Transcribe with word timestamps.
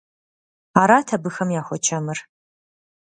Арат 0.81 1.07
абыхэм 1.15 1.49
яхуэчэмыр. 1.59 2.19